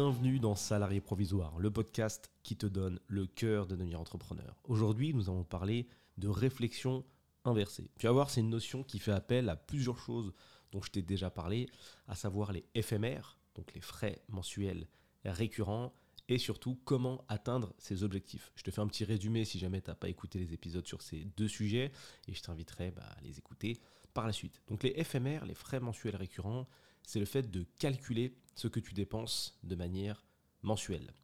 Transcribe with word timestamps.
Bienvenue 0.00 0.38
dans 0.38 0.54
Salarié 0.54 1.00
Provisoire, 1.00 1.58
le 1.58 1.72
podcast 1.72 2.30
qui 2.44 2.54
te 2.54 2.66
donne 2.66 3.00
le 3.08 3.26
cœur 3.26 3.66
de 3.66 3.74
devenir 3.74 4.00
entrepreneur. 4.00 4.54
Aujourd'hui, 4.62 5.12
nous 5.12 5.28
allons 5.28 5.42
parler 5.42 5.88
de 6.18 6.28
réflexion 6.28 7.04
inversée. 7.44 7.90
Tu 7.98 8.06
vas 8.06 8.12
voir, 8.12 8.30
c'est 8.30 8.40
une 8.40 8.48
notion 8.48 8.84
qui 8.84 9.00
fait 9.00 9.10
appel 9.10 9.48
à 9.48 9.56
plusieurs 9.56 9.98
choses 9.98 10.32
dont 10.70 10.80
je 10.82 10.92
t'ai 10.92 11.02
déjà 11.02 11.30
parlé, 11.30 11.68
à 12.06 12.14
savoir 12.14 12.52
les 12.52 12.64
FMR, 12.80 13.40
donc 13.56 13.74
les 13.74 13.80
frais 13.80 14.22
mensuels 14.28 14.86
récurrents, 15.24 15.92
et 16.28 16.38
surtout 16.38 16.78
comment 16.84 17.24
atteindre 17.26 17.74
ses 17.76 18.04
objectifs. 18.04 18.52
Je 18.54 18.62
te 18.62 18.70
fais 18.70 18.80
un 18.80 18.86
petit 18.86 19.04
résumé 19.04 19.44
si 19.44 19.58
jamais 19.58 19.80
tu 19.80 19.90
n'as 19.90 19.96
pas 19.96 20.08
écouté 20.08 20.38
les 20.38 20.54
épisodes 20.54 20.86
sur 20.86 21.02
ces 21.02 21.24
deux 21.36 21.48
sujets, 21.48 21.90
et 22.28 22.34
je 22.34 22.40
t'inviterai 22.40 22.92
bah, 22.92 23.02
à 23.18 23.20
les 23.22 23.36
écouter 23.38 23.80
par 24.14 24.28
la 24.28 24.32
suite. 24.32 24.62
Donc 24.68 24.84
les 24.84 25.02
FMR, 25.02 25.44
les 25.44 25.54
frais 25.54 25.80
mensuels 25.80 26.14
récurrents, 26.14 26.68
c'est 27.08 27.20
le 27.20 27.24
fait 27.24 27.50
de 27.50 27.64
calculer 27.78 28.36
ce 28.54 28.68
que 28.68 28.80
tu 28.80 28.92
dépenses 28.92 29.58
de 29.62 29.74
manière 29.74 30.26
mensuelle. 30.60 31.14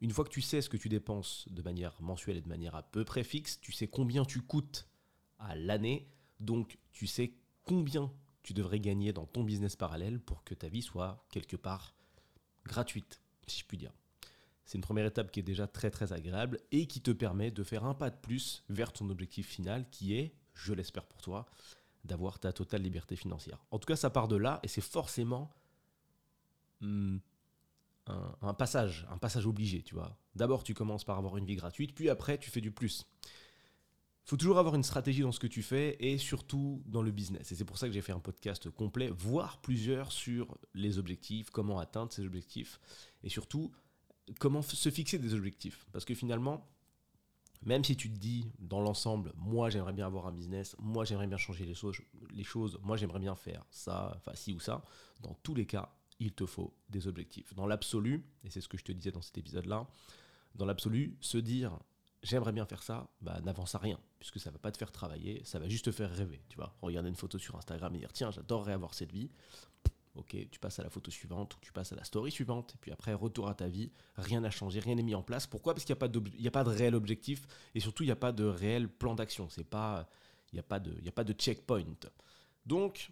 Une 0.00 0.12
fois 0.12 0.24
que 0.24 0.30
tu 0.30 0.40
sais 0.40 0.62
ce 0.62 0.68
que 0.68 0.76
tu 0.76 0.88
dépenses 0.88 1.48
de 1.50 1.60
manière 1.60 2.00
mensuelle 2.00 2.36
et 2.36 2.40
de 2.40 2.48
manière 2.48 2.76
à 2.76 2.84
peu 2.84 3.04
près 3.04 3.24
fixe, 3.24 3.60
tu 3.60 3.72
sais 3.72 3.88
combien 3.88 4.24
tu 4.24 4.42
coûtes 4.42 4.86
à 5.40 5.56
l'année, 5.56 6.08
donc 6.38 6.78
tu 6.92 7.08
sais 7.08 7.32
combien 7.64 8.12
tu 8.44 8.54
devrais 8.54 8.78
gagner 8.78 9.12
dans 9.12 9.26
ton 9.26 9.42
business 9.42 9.74
parallèle 9.74 10.20
pour 10.20 10.44
que 10.44 10.54
ta 10.54 10.68
vie 10.68 10.82
soit 10.82 11.26
quelque 11.32 11.56
part 11.56 11.96
gratuite, 12.64 13.20
si 13.48 13.58
je 13.58 13.64
puis 13.64 13.76
dire. 13.76 13.92
C'est 14.66 14.78
une 14.78 14.84
première 14.84 15.06
étape 15.06 15.32
qui 15.32 15.40
est 15.40 15.42
déjà 15.42 15.66
très 15.66 15.90
très 15.90 16.12
agréable 16.12 16.60
et 16.70 16.86
qui 16.86 17.00
te 17.00 17.10
permet 17.10 17.50
de 17.50 17.64
faire 17.64 17.84
un 17.84 17.94
pas 17.94 18.10
de 18.10 18.16
plus 18.16 18.62
vers 18.68 18.92
ton 18.92 19.10
objectif 19.10 19.48
final 19.48 19.90
qui 19.90 20.14
est, 20.14 20.32
je 20.54 20.74
l'espère 20.74 21.06
pour 21.06 21.22
toi, 21.22 21.48
d'avoir 22.08 22.38
ta 22.38 22.52
totale 22.52 22.82
liberté 22.82 23.14
financière. 23.14 23.64
En 23.70 23.78
tout 23.78 23.86
cas, 23.86 23.96
ça 23.96 24.10
part 24.10 24.28
de 24.28 24.36
là 24.36 24.60
et 24.62 24.68
c'est 24.68 24.80
forcément 24.80 25.52
hmm, 26.80 27.18
un, 28.06 28.54
passage, 28.54 29.06
un 29.10 29.18
passage 29.18 29.46
obligé, 29.46 29.82
tu 29.82 29.94
vois. 29.94 30.16
D'abord, 30.34 30.64
tu 30.64 30.74
commences 30.74 31.04
par 31.04 31.18
avoir 31.18 31.36
une 31.36 31.44
vie 31.44 31.56
gratuite, 31.56 31.94
puis 31.94 32.08
après, 32.08 32.38
tu 32.38 32.50
fais 32.50 32.60
du 32.60 32.70
plus. 32.70 33.06
Faut 34.24 34.36
toujours 34.36 34.58
avoir 34.58 34.74
une 34.74 34.82
stratégie 34.82 35.22
dans 35.22 35.32
ce 35.32 35.40
que 35.40 35.46
tu 35.46 35.62
fais 35.62 35.96
et 36.00 36.18
surtout 36.18 36.82
dans 36.86 37.02
le 37.02 37.10
business. 37.10 37.50
Et 37.50 37.54
c'est 37.54 37.64
pour 37.64 37.78
ça 37.78 37.86
que 37.86 37.94
j'ai 37.94 38.02
fait 38.02 38.12
un 38.12 38.20
podcast 38.20 38.68
complet, 38.70 39.10
voire 39.10 39.58
plusieurs 39.60 40.12
sur 40.12 40.58
les 40.74 40.98
objectifs, 40.98 41.50
comment 41.50 41.78
atteindre 41.78 42.12
ces 42.12 42.26
objectifs 42.26 42.78
et 43.22 43.30
surtout 43.30 43.72
comment 44.38 44.60
se 44.60 44.90
fixer 44.90 45.18
des 45.18 45.32
objectifs. 45.32 45.86
Parce 45.92 46.04
que 46.04 46.14
finalement, 46.14 46.66
même 47.62 47.84
si 47.84 47.96
tu 47.96 48.10
te 48.10 48.18
dis 48.18 48.50
dans 48.58 48.80
l'ensemble, 48.80 49.32
moi 49.36 49.70
j'aimerais 49.70 49.92
bien 49.92 50.06
avoir 50.06 50.26
un 50.26 50.32
business, 50.32 50.76
moi 50.78 51.04
j'aimerais 51.04 51.26
bien 51.26 51.36
changer 51.36 51.64
les 51.64 52.44
choses, 52.44 52.78
moi 52.82 52.96
j'aimerais 52.96 53.20
bien 53.20 53.34
faire 53.34 53.64
ça, 53.70 54.12
enfin 54.16 54.32
ci 54.34 54.52
ou 54.52 54.60
ça, 54.60 54.84
dans 55.20 55.34
tous 55.42 55.54
les 55.54 55.66
cas, 55.66 55.92
il 56.20 56.32
te 56.32 56.46
faut 56.46 56.74
des 56.88 57.06
objectifs. 57.06 57.54
Dans 57.54 57.66
l'absolu, 57.66 58.24
et 58.44 58.50
c'est 58.50 58.60
ce 58.60 58.68
que 58.68 58.78
je 58.78 58.84
te 58.84 58.92
disais 58.92 59.12
dans 59.12 59.22
cet 59.22 59.38
épisode-là, 59.38 59.86
dans 60.54 60.66
l'absolu, 60.66 61.16
se 61.20 61.38
dire 61.38 61.78
j'aimerais 62.22 62.52
bien 62.52 62.66
faire 62.66 62.82
ça, 62.82 63.08
bah, 63.20 63.40
n'avance 63.42 63.74
à 63.74 63.78
rien, 63.78 63.98
puisque 64.18 64.40
ça 64.40 64.50
va 64.50 64.58
pas 64.58 64.72
te 64.72 64.78
faire 64.78 64.90
travailler, 64.90 65.42
ça 65.44 65.58
va 65.58 65.68
juste 65.68 65.84
te 65.84 65.92
faire 65.92 66.10
rêver, 66.10 66.42
tu 66.48 66.56
vois. 66.56 66.74
Regarder 66.82 67.08
une 67.08 67.16
photo 67.16 67.38
sur 67.38 67.56
Instagram 67.56 67.94
et 67.94 67.98
dire 67.98 68.12
tiens, 68.12 68.30
j'adorerais 68.30 68.72
avoir 68.72 68.94
cette 68.94 69.12
vie, 69.12 69.30
ok, 70.18 70.36
tu 70.50 70.58
passes 70.58 70.78
à 70.78 70.82
la 70.82 70.90
photo 70.90 71.10
suivante, 71.10 71.56
tu 71.60 71.72
passes 71.72 71.92
à 71.92 71.96
la 71.96 72.04
story 72.04 72.30
suivante, 72.30 72.74
et 72.74 72.78
puis 72.78 72.92
après, 72.92 73.14
retour 73.14 73.48
à 73.48 73.54
ta 73.54 73.68
vie, 73.68 73.90
rien 74.16 74.40
n'a 74.40 74.50
changé, 74.50 74.80
rien 74.80 74.96
n'est 74.96 75.02
mis 75.02 75.14
en 75.14 75.22
place. 75.22 75.46
Pourquoi? 75.46 75.74
Parce 75.74 75.84
qu'il 75.84 75.94
n'y 75.94 76.46
a, 76.46 76.50
pas 76.50 76.64
de 76.64 76.70
réel 76.70 76.94
objectif, 76.94 77.46
et 77.74 77.80
surtout, 77.80 78.02
il 78.02 78.06
n'y 78.06 78.12
a 78.12 78.16
pas 78.16 78.32
de 78.32 78.44
réel 78.44 78.88
plan 78.88 79.14
d'action. 79.14 79.48
Il 79.56 79.60
n'y 80.52 80.58
a, 80.58 80.62
pas 80.62 80.80
de, 80.80 81.08
a 81.08 81.12
pas 81.12 81.24
de 81.24 81.32
checkpoint. 81.32 81.84
Donc, 82.66 83.10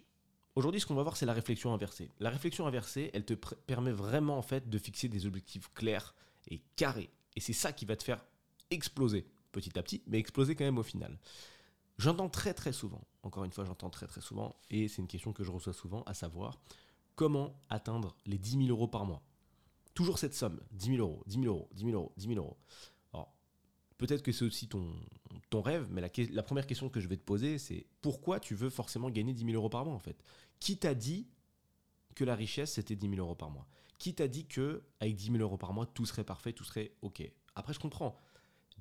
aujourd'hui, 0.55 0.81
ce 0.81 0.85
qu'on 0.85 0.95
va 0.95 1.03
voir, 1.03 1.17
c'est 1.17 1.25
la 1.25 1.33
réflexion 1.33 1.73
inversée. 1.73 2.11
La 2.19 2.29
réflexion 2.29 2.67
inversée, 2.67 3.09
elle 3.13 3.25
te 3.25 3.33
permet 3.33 3.91
vraiment, 3.91 4.37
en 4.37 4.43
fait, 4.43 4.69
de 4.69 4.77
fixer 4.77 5.07
des 5.07 5.25
objectifs 5.25 5.71
clairs 5.73 6.13
et 6.49 6.61
carrés. 6.75 7.09
Et 7.35 7.39
c'est 7.39 7.53
ça 7.53 7.71
qui 7.71 7.85
va 7.85 7.95
te 7.95 8.03
faire 8.03 8.23
exploser, 8.69 9.25
petit 9.51 9.77
à 9.77 9.83
petit, 9.83 10.01
mais 10.07 10.19
exploser 10.19 10.55
quand 10.55 10.65
même 10.65 10.77
au 10.77 10.83
final. 10.83 11.17
J'entends 11.97 12.29
très 12.29 12.53
très 12.53 12.73
souvent, 12.73 13.01
encore 13.23 13.43
une 13.43 13.51
fois 13.51 13.65
j'entends 13.65 13.89
très 13.89 14.05
très 14.05 14.21
souvent, 14.21 14.55
et 14.69 14.87
c'est 14.87 15.01
une 15.01 15.07
question 15.07 15.33
que 15.33 15.43
je 15.43 15.49
reçois 15.49 15.73
souvent, 15.73 16.03
à 16.03 16.13
savoir, 16.13 16.59
comment 17.17 17.59
atteindre 17.69 18.15
les 18.25 18.37
10 18.37 18.65
000 18.65 18.69
euros 18.69 18.87
par 18.87 19.05
mois. 19.05 19.21
Toujours 19.93 20.19
cette 20.19 20.35
somme, 20.35 20.61
10 20.71 20.95
000 20.95 20.99
euros, 20.99 21.23
10 21.25 21.41
000 21.41 21.47
euros, 21.47 21.69
10 21.73 21.85
000 21.85 21.95
euros, 21.97 22.13
10 22.15 22.27
000 22.27 22.39
euros. 22.39 22.57
Alors, 23.11 23.33
peut-être 23.97 24.21
que 24.21 24.31
c'est 24.31 24.45
aussi 24.45 24.69
ton, 24.69 24.93
ton 25.49 25.61
rêve, 25.61 25.87
mais 25.89 26.01
la, 26.01 26.43
première 26.43 26.67
question 26.67 26.89
que 26.89 27.01
je 27.01 27.07
vais 27.07 27.17
te 27.17 27.23
poser, 27.23 27.57
c'est 27.57 27.87
pourquoi 28.01 28.39
tu 28.39 28.53
veux 28.53 28.69
forcément 28.69 29.09
gagner 29.09 29.33
10 29.33 29.45
000 29.45 29.55
euros 29.55 29.67
par 29.67 29.83
mois 29.83 29.95
en 29.95 29.99
fait? 29.99 30.23
Qui 30.59 30.77
t'a 30.77 30.93
dit 30.93 31.27
que 32.15 32.23
la 32.23 32.35
richesse 32.35 32.73
c'était 32.73 32.95
10 32.95 33.09
000 33.09 33.19
euros 33.19 33.35
par 33.35 33.49
mois? 33.49 33.67
Qui 33.97 34.13
t'a 34.13 34.27
dit 34.27 34.45
que 34.45 34.83
avec 34.99 35.15
10 35.15 35.31
000 35.31 35.37
euros 35.39 35.57
par 35.57 35.73
mois 35.73 35.87
tout 35.87 36.05
serait 36.05 36.23
parfait, 36.23 36.53
tout 36.53 36.63
serait 36.63 36.93
ok? 37.01 37.29
Après, 37.55 37.73
je 37.73 37.79
comprends. 37.79 38.15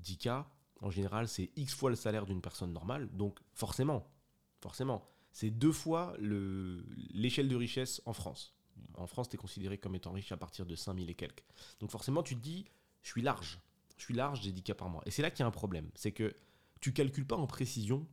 10K, 0.05 0.45
en 0.83 0.91
général, 0.91 1.27
c'est 1.27 1.51
X 1.57 1.75
fois 1.75 1.89
le 1.89 1.97
salaire 1.97 2.27
d'une 2.27 2.43
personne 2.43 2.75
normale, 2.75 3.09
donc 3.17 3.39
forcément, 3.55 4.07
forcément, 4.61 5.09
c'est 5.37 5.51
deux 5.51 5.71
fois 5.71 6.17
l'échelle 6.19 7.51
de 7.51 7.57
richesse 7.57 8.01
en 8.07 8.15
France. 8.15 8.55
En 8.95 9.07
France, 9.07 9.29
tu 9.29 9.35
es 9.35 9.39
considéré 9.39 9.77
comme 9.77 9.95
étant 9.95 10.13
riche 10.13 10.33
à 10.33 10.39
partir 10.39 10.65
de 10.65 10.75
5000 10.75 11.11
et 11.11 11.15
quelques. 11.15 11.45
Donc 11.79 11.91
forcément, 11.91 12.23
tu 12.23 12.37
te 12.37 12.41
dis, 12.41 12.65
je 13.03 13.11
suis 13.11 13.21
large. 13.21 13.61
Je 13.99 14.05
suis 14.05 14.15
large, 14.15 14.41
j'ai 14.41 14.51
10 14.51 14.63
cas 14.63 14.75
par 14.75 14.89
mois. 14.89 15.03
Et 15.05 15.11
c'est 15.11 15.21
là 15.21 15.31
qu'il 15.31 15.41
y 15.41 15.43
a 15.43 15.47
un 15.47 15.51
problème. 15.51 15.91
C'est 15.95 16.11
que 16.11 16.35
tu 16.81 16.95
calcules 16.95 17.27
pas 17.27 17.37
en 17.37 17.47
précision, 17.47 18.09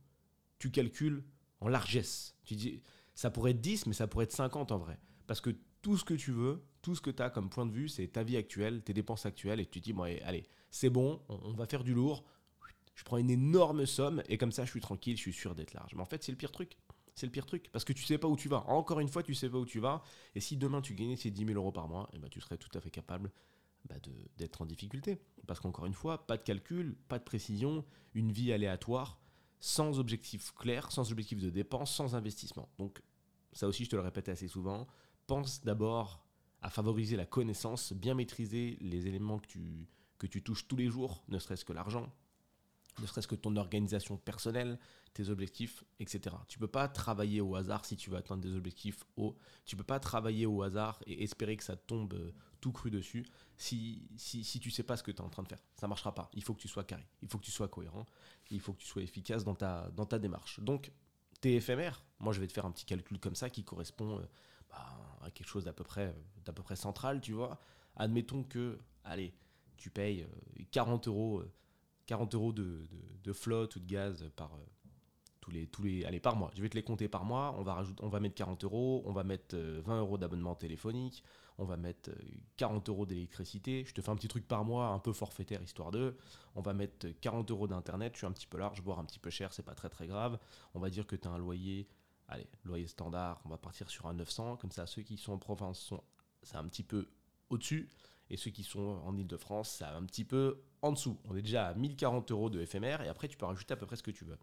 tu 0.58 0.70
calcules 0.70 1.24
en 1.60 1.68
largesse. 1.68 2.36
Tu 2.44 2.56
dis, 2.56 2.82
ça 3.14 3.30
pourrait 3.30 3.52
être 3.52 3.62
10, 3.62 3.86
mais 3.86 3.94
ça 3.94 4.06
pourrait 4.06 4.24
être 4.24 4.32
50 4.32 4.70
en 4.72 4.76
vrai. 4.76 4.98
Parce 5.26 5.40
que 5.40 5.56
tout 5.80 5.96
ce 5.96 6.04
que 6.04 6.12
tu 6.12 6.30
veux, 6.30 6.62
tout 6.82 6.94
ce 6.94 7.00
que 7.00 7.10
tu 7.10 7.22
as 7.22 7.30
comme 7.30 7.48
point 7.48 7.64
de 7.64 7.72
vue, 7.72 7.88
c'est 7.88 8.06
ta 8.06 8.22
vie 8.22 8.36
actuelle, 8.36 8.82
tes 8.82 8.92
dépenses 8.92 9.24
actuelles, 9.24 9.60
et 9.60 9.64
tu 9.64 9.80
te 9.80 9.84
dis, 9.86 9.94
bon, 9.94 10.02
allez, 10.02 10.44
c'est 10.70 10.90
bon, 10.90 11.22
on 11.30 11.54
va 11.54 11.64
faire 11.64 11.84
du 11.84 11.94
lourd, 11.94 12.22
je 12.94 13.02
prends 13.02 13.16
une 13.16 13.30
énorme 13.30 13.86
somme, 13.86 14.22
et 14.28 14.36
comme 14.36 14.52
ça, 14.52 14.66
je 14.66 14.70
suis 14.72 14.82
tranquille, 14.82 15.16
je 15.16 15.22
suis 15.22 15.32
sûr 15.32 15.54
d'être 15.54 15.72
large. 15.72 15.94
Mais 15.94 16.02
en 16.02 16.04
fait, 16.04 16.22
c'est 16.22 16.30
le 16.30 16.36
pire 16.36 16.52
truc. 16.52 16.76
C'est 17.14 17.26
le 17.26 17.32
pire 17.32 17.46
truc. 17.46 17.70
Parce 17.72 17.84
que 17.84 17.92
tu 17.92 18.02
sais 18.02 18.18
pas 18.18 18.28
où 18.28 18.36
tu 18.36 18.48
vas. 18.48 18.64
Encore 18.68 19.00
une 19.00 19.08
fois, 19.08 19.22
tu 19.22 19.34
sais 19.34 19.48
pas 19.48 19.58
où 19.58 19.66
tu 19.66 19.80
vas. 19.80 20.02
Et 20.34 20.40
si 20.40 20.56
demain 20.56 20.80
tu 20.80 20.94
gagnais 20.94 21.16
ces 21.16 21.30
10 21.30 21.46
000 21.46 21.58
euros 21.58 21.72
par 21.72 21.88
mois, 21.88 22.08
eh 22.12 22.18
ben, 22.18 22.28
tu 22.28 22.40
serais 22.40 22.58
tout 22.58 22.70
à 22.76 22.80
fait 22.80 22.90
capable 22.90 23.30
bah, 23.88 23.96
d'être 24.36 24.62
en 24.62 24.66
difficulté. 24.66 25.20
Parce 25.46 25.60
qu'encore 25.60 25.86
une 25.86 25.94
fois, 25.94 26.26
pas 26.26 26.36
de 26.36 26.42
calcul, 26.42 26.96
pas 27.08 27.18
de 27.18 27.24
précision, 27.24 27.84
une 28.14 28.32
vie 28.32 28.52
aléatoire, 28.52 29.20
sans 29.60 29.98
objectif 29.98 30.52
clair, 30.54 30.90
sans 30.90 31.10
objectif 31.12 31.40
de 31.40 31.50
dépense, 31.50 31.94
sans 31.94 32.14
investissement. 32.14 32.68
Donc, 32.78 33.02
ça 33.52 33.68
aussi, 33.68 33.84
je 33.84 33.90
te 33.90 33.96
le 33.96 34.02
répète 34.02 34.28
assez 34.28 34.48
souvent. 34.48 34.86
Pense 35.26 35.62
d'abord 35.62 36.24
à 36.62 36.70
favoriser 36.70 37.16
la 37.16 37.26
connaissance, 37.26 37.92
bien 37.92 38.14
maîtriser 38.14 38.78
les 38.80 39.06
éléments 39.06 39.38
que 39.38 39.46
tu, 39.46 39.86
que 40.18 40.26
tu 40.26 40.42
touches 40.42 40.66
tous 40.66 40.76
les 40.76 40.88
jours, 40.88 41.22
ne 41.28 41.38
serait-ce 41.38 41.64
que 41.64 41.72
l'argent, 41.72 42.10
ne 43.00 43.06
serait-ce 43.06 43.26
que 43.26 43.34
ton 43.34 43.56
organisation 43.56 44.16
personnelle, 44.16 44.78
tes 45.14 45.28
objectifs, 45.28 45.84
etc. 46.00 46.36
Tu 46.48 46.58
peux 46.58 46.68
pas 46.68 46.88
travailler 46.88 47.40
au 47.40 47.54
hasard 47.54 47.84
si 47.84 47.96
tu 47.96 48.10
veux 48.10 48.16
atteindre 48.16 48.42
des 48.42 48.54
objectifs 48.54 49.04
hauts. 49.16 49.36
Tu 49.64 49.76
peux 49.76 49.84
pas 49.84 50.00
travailler 50.00 50.46
au 50.46 50.62
hasard 50.62 51.00
et 51.06 51.22
espérer 51.22 51.56
que 51.56 51.64
ça 51.64 51.76
tombe 51.76 52.14
euh, 52.14 52.32
tout 52.60 52.72
cru 52.72 52.90
dessus 52.90 53.24
si, 53.56 54.08
si, 54.16 54.44
si 54.44 54.60
tu 54.60 54.70
sais 54.70 54.82
pas 54.82 54.96
ce 54.96 55.02
que 55.02 55.10
tu 55.10 55.18
es 55.18 55.20
en 55.20 55.28
train 55.28 55.42
de 55.42 55.48
faire. 55.48 55.62
Ça 55.76 55.86
marchera 55.86 56.14
pas. 56.14 56.30
Il 56.34 56.42
faut 56.42 56.54
que 56.54 56.60
tu 56.60 56.68
sois 56.68 56.84
carré, 56.84 57.06
il 57.22 57.28
faut 57.28 57.38
que 57.38 57.44
tu 57.44 57.52
sois 57.52 57.68
cohérent, 57.68 58.06
il 58.50 58.60
faut 58.60 58.72
que 58.72 58.80
tu 58.80 58.86
sois 58.86 59.02
efficace 59.02 59.44
dans 59.44 59.54
ta, 59.54 59.90
dans 59.92 60.06
ta 60.06 60.18
démarche. 60.18 60.60
Donc, 60.60 60.90
t'es 61.40 61.52
éphémère. 61.52 62.04
Moi, 62.18 62.32
je 62.32 62.40
vais 62.40 62.46
te 62.46 62.52
faire 62.52 62.66
un 62.66 62.72
petit 62.72 62.84
calcul 62.84 63.18
comme 63.20 63.34
ça 63.36 63.50
qui 63.50 63.64
correspond 63.64 64.18
euh, 64.18 64.22
bah, 64.70 65.18
à 65.22 65.30
quelque 65.30 65.48
chose 65.48 65.64
d'à 65.64 65.72
peu, 65.72 65.84
près, 65.84 66.14
d'à 66.44 66.52
peu 66.52 66.62
près 66.62 66.76
central, 66.76 67.20
tu 67.20 67.32
vois. 67.32 67.60
Admettons 67.96 68.42
que, 68.42 68.78
allez, 69.04 69.32
tu 69.76 69.90
payes 69.90 70.26
40 70.72 71.06
euh, 71.06 71.10
euros 71.10 71.42
40 72.06 72.34
euros 72.34 72.52
de, 72.52 72.86
flotte 73.32 73.76
ou 73.76 73.80
de 73.80 73.86
gaz 73.86 74.24
par, 74.36 74.54
euh, 74.54 74.58
tous 75.40 75.50
les, 75.50 75.66
tous 75.66 75.82
les, 75.82 76.04
allez, 76.04 76.20
par 76.20 76.36
mois. 76.36 76.50
Je 76.54 76.62
vais 76.62 76.68
te 76.68 76.74
les 76.74 76.82
compter 76.82 77.08
par 77.08 77.24
mois. 77.24 77.54
On 77.58 77.62
va, 77.62 77.74
rajouter, 77.74 78.02
on 78.02 78.08
va 78.08 78.18
mettre 78.18 78.34
40 78.34 78.64
euros, 78.64 79.02
on 79.04 79.12
va 79.12 79.24
mettre 79.24 79.56
20 79.56 79.58
euh, 79.58 80.00
euros 80.00 80.16
d'abonnement 80.16 80.54
téléphonique, 80.54 81.22
on 81.58 81.64
va 81.64 81.76
mettre 81.76 82.10
40 82.56 82.88
euh, 82.88 82.92
euros 82.92 83.06
d'électricité. 83.06 83.84
Je 83.86 83.92
te 83.92 84.00
fais 84.00 84.10
un 84.10 84.16
petit 84.16 84.28
truc 84.28 84.48
par 84.48 84.64
mois, 84.64 84.88
un 84.88 84.98
peu 84.98 85.12
forfaitaire 85.12 85.62
histoire 85.62 85.90
de. 85.90 86.16
On 86.54 86.62
va 86.62 86.72
mettre 86.72 87.08
40 87.20 87.50
euros 87.50 87.68
d'internet. 87.68 88.14
Je 88.14 88.18
suis 88.18 88.26
un 88.26 88.32
petit 88.32 88.46
peu 88.46 88.58
large, 88.58 88.80
voire 88.80 88.98
un 88.98 89.04
petit 89.04 89.18
peu 89.18 89.30
cher, 89.30 89.52
c'est 89.52 89.62
pas 89.62 89.74
très 89.74 89.90
très 89.90 90.06
grave. 90.06 90.38
On 90.72 90.80
va 90.80 90.88
dire 90.88 91.06
que 91.06 91.16
tu 91.16 91.28
as 91.28 91.30
un 91.30 91.38
loyer, 91.38 91.88
allez, 92.28 92.46
loyer 92.64 92.86
standard. 92.86 93.42
On 93.44 93.50
va 93.50 93.58
partir 93.58 93.90
sur 93.90 94.06
un 94.06 94.14
900. 94.14 94.56
Comme 94.56 94.70
ça, 94.70 94.86
ceux 94.86 95.02
qui 95.02 95.18
sont 95.18 95.32
en 95.32 95.38
province 95.38 95.78
sont, 95.78 96.02
c'est 96.42 96.56
un 96.56 96.64
petit 96.64 96.84
peu 96.84 97.06
au-dessus. 97.50 97.88
Et 98.30 98.38
ceux 98.38 98.50
qui 98.50 98.64
sont 98.64 99.02
en 99.04 99.14
Ile-de-France, 99.16 99.68
c'est 99.78 99.84
un 99.84 100.04
petit 100.04 100.24
peu 100.24 100.62
en 100.84 100.92
dessous. 100.92 101.18
On 101.24 101.34
est 101.34 101.42
déjà 101.42 101.68
à 101.68 101.74
1040 101.74 102.30
euros 102.30 102.50
de 102.50 102.64
FMR 102.64 103.00
et 103.02 103.08
après 103.08 103.26
tu 103.26 103.38
peux 103.38 103.46
rajouter 103.46 103.72
à 103.72 103.76
peu 103.76 103.86
près 103.86 103.96
ce 103.96 104.02
que 104.02 104.10
tu 104.10 104.24
veux. 104.24 104.36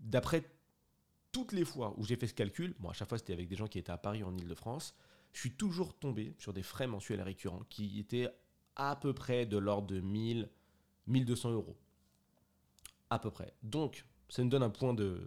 D'après 0.00 0.44
toutes 1.30 1.52
les 1.52 1.64
fois 1.64 1.94
où 1.96 2.04
j'ai 2.04 2.16
fait 2.16 2.26
ce 2.26 2.34
calcul, 2.34 2.74
bon 2.80 2.90
à 2.90 2.92
chaque 2.92 3.08
fois 3.08 3.16
c'était 3.16 3.32
avec 3.32 3.48
des 3.48 3.54
gens 3.54 3.68
qui 3.68 3.78
étaient 3.78 3.92
à 3.92 3.98
Paris 3.98 4.24
en 4.24 4.36
Ile-de-France, 4.36 4.94
je 5.32 5.38
suis 5.38 5.52
toujours 5.52 5.94
tombé 5.94 6.34
sur 6.38 6.52
des 6.52 6.64
frais 6.64 6.88
mensuels 6.88 7.22
récurrents 7.22 7.62
qui 7.68 8.00
étaient 8.00 8.28
à 8.74 8.96
peu 8.96 9.12
près 9.12 9.46
de 9.46 9.56
l'ordre 9.56 9.86
de 9.86 10.00
1000, 10.00 10.48
1200 11.06 11.52
euros. 11.52 11.76
À 13.08 13.20
peu 13.20 13.30
près. 13.30 13.54
Donc, 13.62 14.04
ça 14.28 14.42
nous 14.42 14.48
donne 14.48 14.62
un 14.64 14.70
point, 14.70 14.94
de, 14.94 15.20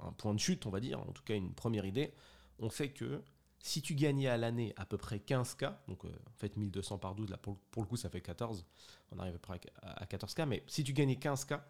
un 0.00 0.12
point 0.12 0.32
de 0.32 0.38
chute, 0.38 0.64
on 0.64 0.70
va 0.70 0.80
dire, 0.80 1.00
en 1.00 1.12
tout 1.12 1.22
cas 1.22 1.34
une 1.34 1.52
première 1.52 1.84
idée. 1.84 2.14
On 2.58 2.70
sait 2.70 2.90
que 2.90 3.22
Si 3.60 3.82
tu 3.82 3.94
gagnais 3.94 4.28
à 4.28 4.36
l'année 4.36 4.72
à 4.76 4.86
peu 4.86 4.96
près 4.96 5.18
15K, 5.18 5.74
donc 5.88 6.04
euh, 6.04 6.08
en 6.08 6.38
fait 6.38 6.56
1200 6.56 6.98
par 6.98 7.14
12, 7.14 7.30
là 7.30 7.36
pour, 7.36 7.58
le 7.76 7.84
coup 7.84 7.96
ça 7.96 8.08
fait 8.08 8.20
14, 8.20 8.64
on 9.10 9.18
arrive 9.18 9.34
à 9.34 9.38
peu 9.38 9.40
près 9.40 9.60
à 9.82 10.04
14K, 10.04 10.46
mais 10.46 10.62
si 10.68 10.84
tu 10.84 10.92
gagnais 10.92 11.14
15K 11.14 11.60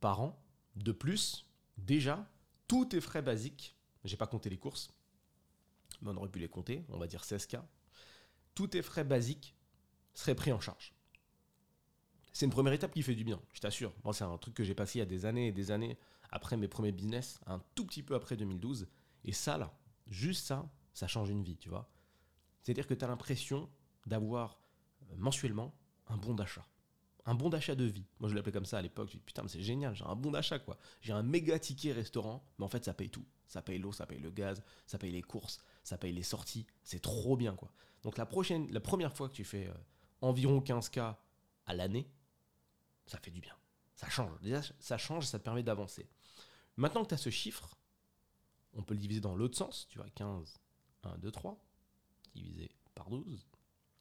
par 0.00 0.20
an, 0.20 0.38
de 0.76 0.92
plus, 0.92 1.46
déjà, 1.78 2.28
tous 2.66 2.86
tes 2.86 3.00
frais 3.00 3.22
basiques, 3.22 3.76
j'ai 4.04 4.16
pas 4.16 4.26
compté 4.26 4.50
les 4.50 4.58
courses, 4.58 4.90
mais 6.02 6.10
on 6.10 6.16
aurait 6.16 6.28
pu 6.28 6.40
les 6.40 6.48
compter, 6.48 6.84
on 6.88 6.98
va 6.98 7.06
dire 7.06 7.22
16K, 7.22 7.62
tous 8.54 8.68
tes 8.68 8.82
frais 8.82 9.04
basiques 9.04 9.54
seraient 10.12 10.34
pris 10.34 10.52
en 10.52 10.60
charge. 10.60 10.94
C'est 12.32 12.46
une 12.46 12.52
première 12.52 12.72
étape 12.72 12.92
qui 12.92 13.02
fait 13.02 13.14
du 13.14 13.22
bien, 13.22 13.40
je 13.52 13.60
t'assure. 13.60 13.92
Moi, 14.02 14.12
c'est 14.12 14.24
un 14.24 14.36
truc 14.38 14.54
que 14.54 14.64
j'ai 14.64 14.74
passé 14.74 14.98
il 14.98 15.00
y 15.00 15.02
a 15.02 15.06
des 15.06 15.24
années 15.24 15.48
et 15.48 15.52
des 15.52 15.70
années 15.70 15.96
après 16.32 16.56
mes 16.56 16.66
premiers 16.66 16.90
business, 16.90 17.38
un 17.46 17.62
tout 17.76 17.86
petit 17.86 18.02
peu 18.02 18.16
après 18.16 18.36
2012. 18.36 18.88
Et 19.24 19.32
ça, 19.32 19.56
là, 19.56 19.72
juste 20.06 20.46
ça, 20.46 20.68
ça 20.92 21.06
change 21.06 21.30
une 21.30 21.42
vie, 21.42 21.56
tu 21.56 21.68
vois. 21.68 21.88
C'est-à-dire 22.62 22.86
que 22.86 22.94
tu 22.94 23.04
as 23.04 23.08
l'impression 23.08 23.68
d'avoir 24.06 24.58
euh, 25.02 25.14
mensuellement 25.16 25.74
un 26.08 26.16
bon 26.16 26.34
d'achat. 26.34 26.66
Un 27.26 27.34
bon 27.34 27.48
d'achat 27.48 27.74
de 27.74 27.84
vie. 27.84 28.06
Moi, 28.20 28.28
je 28.28 28.34
l'appelais 28.34 28.52
comme 28.52 28.66
ça 28.66 28.78
à 28.78 28.82
l'époque. 28.82 29.08
Je 29.08 29.16
dis, 29.16 29.22
putain, 29.22 29.42
mais 29.42 29.48
c'est 29.48 29.62
génial, 29.62 29.94
j'ai 29.94 30.04
un 30.04 30.14
bon 30.14 30.30
d'achat, 30.30 30.58
quoi. 30.58 30.78
J'ai 31.00 31.12
un 31.12 31.22
méga 31.22 31.58
ticket 31.58 31.92
restaurant, 31.92 32.44
mais 32.58 32.64
en 32.64 32.68
fait, 32.68 32.84
ça 32.84 32.94
paye 32.94 33.10
tout. 33.10 33.24
Ça 33.46 33.62
paye 33.62 33.78
l'eau, 33.78 33.92
ça 33.92 34.06
paye 34.06 34.18
le 34.18 34.30
gaz, 34.30 34.62
ça 34.86 34.98
paye 34.98 35.12
les 35.12 35.22
courses, 35.22 35.58
ça 35.82 35.96
paye 35.96 36.12
les 36.12 36.22
sorties. 36.22 36.66
C'est 36.82 37.00
trop 37.00 37.36
bien, 37.36 37.54
quoi. 37.54 37.70
Donc, 38.02 38.18
la, 38.18 38.26
prochaine, 38.26 38.70
la 38.72 38.80
première 38.80 39.14
fois 39.14 39.28
que 39.28 39.34
tu 39.34 39.44
fais 39.44 39.68
euh, 39.68 39.74
environ 40.20 40.60
15K 40.60 41.16
à 41.66 41.74
l'année, 41.74 42.10
ça 43.06 43.18
fait 43.18 43.30
du 43.30 43.40
bien. 43.40 43.54
Ça 43.94 44.08
change. 44.08 44.38
Déjà, 44.40 44.60
ça 44.78 44.98
change, 44.98 45.26
ça 45.26 45.38
te 45.38 45.44
permet 45.44 45.62
d'avancer. 45.62 46.08
Maintenant 46.76 47.02
que 47.04 47.08
tu 47.08 47.14
as 47.14 47.18
ce 47.18 47.30
chiffre, 47.30 47.76
on 48.74 48.82
peut 48.82 48.94
le 48.94 49.00
diviser 49.00 49.20
dans 49.20 49.34
l'autre 49.34 49.56
sens. 49.56 49.86
Tu 49.88 49.98
vois, 49.98 50.08
15, 50.10 50.58
1, 51.04 51.18
2, 51.18 51.30
3, 51.30 51.58
divisé 52.34 52.70
par 52.94 53.10
12. 53.10 53.46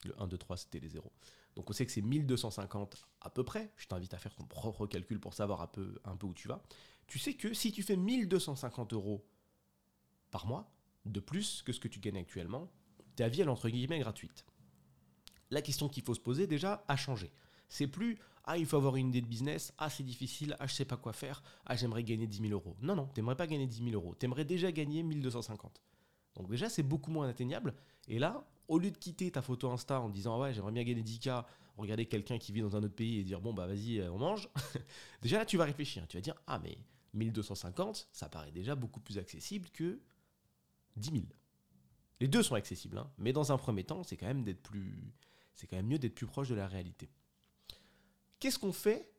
Le 0.06 0.22
1, 0.22 0.28
2, 0.28 0.38
3, 0.38 0.58
c'était 0.58 0.80
les 0.80 0.90
zéros. 0.90 1.12
Donc 1.56 1.70
on 1.70 1.74
sait 1.74 1.86
que 1.86 1.92
c'est 1.92 2.02
1250 2.02 3.08
à 3.22 3.30
peu 3.30 3.44
près. 3.44 3.72
Je 3.78 3.88
t'invite 3.88 4.14
à 4.14 4.18
faire 4.18 4.36
ton 4.36 4.46
propre 4.46 4.88
calcul 4.88 5.20
pour 5.20 5.34
savoir 5.34 5.62
un 5.62 5.68
peu, 5.68 6.00
un 6.04 6.16
peu 6.16 6.28
où 6.28 6.34
tu 6.34 6.48
vas. 6.48 6.64
Tu 7.08 7.20
sais 7.20 7.36
que 7.36 7.54
si 7.54 7.72
tu 7.72 7.84
fais 7.84 7.96
1250 7.96 8.94
euros 8.94 9.26
par 10.32 10.46
mois, 10.46 10.72
de 11.06 11.20
plus 11.20 11.62
que 11.62 11.74
ce 11.74 11.80
que 11.80 11.88
tu 11.88 12.00
gagnes 12.00 12.18
actuellement, 12.18 12.72
ta 13.16 13.28
vie, 13.28 13.42
elle 13.42 13.48
est 13.48 13.52
entre 13.52 13.70
guillemets 13.70 14.00
gratuite. 14.00 14.46
La 15.52 15.62
question 15.62 15.90
qu'il 15.90 16.04
faut 16.04 16.16
se 16.16 16.20
poser 16.20 16.48
déjà 16.48 16.84
a 16.88 16.96
changé. 16.96 17.32
C'est 17.70 17.88
plus 17.88 18.20
ah, 18.46 18.58
il 18.58 18.66
faut 18.66 18.78
avoir 18.78 18.96
une 18.96 19.10
idée 19.10 19.22
de 19.22 19.28
business, 19.28 19.74
ah, 19.78 19.90
c'est 19.90 20.04
difficile, 20.04 20.56
ah, 20.60 20.68
je 20.68 20.74
sais 20.74 20.86
pas 20.86 20.98
quoi 20.98 21.14
faire, 21.14 21.44
ah, 21.66 21.76
j'aimerais 21.76 22.04
gagner 22.04 22.28
10 22.28 22.42
000 22.42 22.52
euros. 22.52 22.76
Non, 22.82 22.96
non, 22.96 23.08
t'aimerais 23.08 23.36
pas 23.36 23.48
gagner 23.48 23.68
10 23.68 23.84
000 23.92 23.92
euros, 23.92 24.16
t'aimerais 24.16 24.46
déjà 24.46 24.72
gagner 24.72 25.04
1250. 25.04 25.82
Donc 26.36 26.50
déjà, 26.50 26.70
c'est 26.70 26.84
beaucoup 26.84 27.12
moins 27.12 27.28
atteignable. 27.28 27.74
Et 28.08 28.20
là, 28.20 28.46
au 28.68 28.80
lieu 28.80 28.92
de 28.92 28.98
quitter 28.98 29.32
ta 29.32 29.42
photo 29.42 29.70
Insta 29.72 30.02
en 30.02 30.10
disant 30.10 30.40
ouais, 30.42 30.54
j'aimerais 30.54 30.72
bien 30.72 30.84
gagner 30.84 31.04
10K, 31.04 31.44
regarder 31.78 32.06
quelqu'un 32.06 32.38
qui 32.38 32.52
vit 32.52 32.62
dans 32.62 32.76
un 32.76 32.84
autre 32.84 32.96
pays 32.96 33.20
et 33.20 33.24
dire 33.24 33.40
bon, 33.40 33.54
bah 33.54 33.68
vas-y, 33.68 34.00
euh, 34.00 34.12
on 34.12 34.18
mange, 34.18 34.50
déjà 35.22 35.38
là, 35.38 35.46
tu 35.46 35.58
vas 35.58 35.66
réfléchir. 35.66 36.08
Tu 36.08 36.18
vas 36.18 36.22
dire 36.22 36.36
ah, 36.48 36.60
mais 36.60 36.78
1250, 37.14 38.10
ça 38.12 38.30
paraît 38.30 38.52
déjà 38.52 38.76
beaucoup 38.76 39.00
plus 39.00 39.18
accessible 39.18 39.70
que 39.70 40.00
10 40.98 41.12
000. 41.12 41.24
Les 42.20 42.28
deux 42.28 42.44
sont 42.44 42.56
accessibles, 42.56 42.98
hein, 42.98 43.12
mais 43.18 43.34
dans 43.34 43.52
un 43.52 43.58
premier 43.58 43.84
temps, 43.84 44.04
c'est 44.04 44.18
quand 44.18 44.28
même 44.28 44.44
d'être 44.44 44.62
plus, 44.62 45.14
c'est 45.56 45.68
quand 45.68 45.76
même 45.76 45.88
mieux 45.88 46.00
d'être 46.00 46.16
plus 46.16 46.28
proche 46.28 46.50
de 46.50 46.56
la 46.56 46.68
réalité. 46.68 47.10
Qu'est-ce 48.44 48.60
qu'on 48.60 48.74
fait 48.74 49.10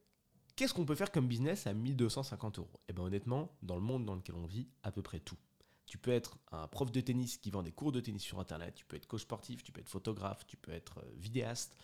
Qu'est-ce 0.55 0.75
qu'on 0.75 0.85
peut 0.85 0.95
faire 0.95 1.11
comme 1.11 1.27
business 1.27 1.67
à 1.67 1.73
1250 1.73 2.59
euros? 2.59 2.81
Eh 2.89 2.93
bien 2.93 3.05
honnêtement, 3.05 3.57
dans 3.63 3.75
le 3.75 3.81
monde 3.81 4.05
dans 4.05 4.17
lequel 4.17 4.35
on 4.35 4.45
vit, 4.45 4.69
à 4.83 4.93
peu 4.93 5.01
près 5.01 5.19
tout. 5.19 5.39
Tu 5.87 5.97
peux 5.97 6.11
être 6.11 6.37
un 6.53 6.69
prof 6.69 6.93
de 6.93 7.01
tennis 7.01 7.39
qui 7.39 7.51
vend 7.51 7.63
des 7.63 7.73
cours 7.73 7.91
de 7.91 8.01
tennis 8.01 8.23
sur 8.23 8.39
Internet, 8.39 8.75
tu 8.75 8.85
peux 8.85 8.97
être 8.97 9.07
coach 9.07 9.23
sportif, 9.23 9.65
tu 9.65 9.73
peux 9.73 9.81
être 9.81 9.89
photographe, 9.89 10.47
tu 10.47 10.59
peux 10.59 10.73
être 10.73 10.99
euh, 10.99 11.11
vidéaste, 11.17 11.75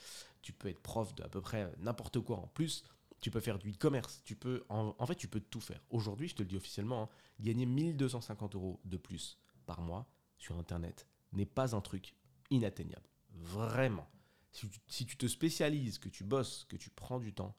tu 0.43 0.53
peux 0.53 0.69
être 0.69 0.81
prof 0.81 1.15
de 1.15 1.23
à 1.23 1.31
peu 1.31 1.41
près 1.41 1.73
n'importe 1.79 2.21
quoi 2.21 2.37
en 2.37 2.47
plus. 2.49 2.85
Tu 3.23 3.31
peux 3.31 3.41
faire 3.41 3.59
du 3.59 3.71
e-commerce, 3.71 4.21
tu 4.23 4.37
peux, 4.37 4.63
en, 4.69 5.07
fait, 5.07 5.15
tu 5.15 5.27
peux 5.27 5.41
tout 5.41 5.63
faire. 5.63 5.81
Aujourd'hui, 5.89 6.29
je 6.29 6.35
te 6.35 6.43
le 6.43 6.49
dis 6.49 6.57
officiellement, 6.57 7.05
hein, 7.05 7.09
gagner 7.41 7.65
1250 7.65 8.55
euros 8.55 8.81
de 8.85 8.99
plus 8.99 9.39
par 9.65 9.81
mois 9.81 10.07
sur 10.37 10.59
Internet 10.59 11.07
n'est 11.33 11.47
pas 11.47 11.75
un 11.75 11.81
truc 11.81 12.15
inatteignable. 12.51 13.09
Vraiment. 13.31 14.11
Si 14.53 15.07
tu, 15.07 15.17
te 15.17 15.27
spécialises, 15.27 15.99
que 15.99 16.09
tu 16.09 16.25
bosses, 16.25 16.65
que 16.69 16.77
tu 16.77 16.91
prends 16.91 17.21
du 17.21 17.33
temps, 17.33 17.57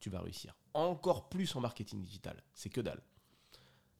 tu 0.00 0.08
vas 0.08 0.20
réussir. 0.20 0.56
Encore 0.72 1.28
plus 1.28 1.54
en 1.54 1.60
marketing 1.60 2.00
digital. 2.00 2.42
C'est 2.54 2.70
que 2.70 2.80
dalle. 2.80 3.02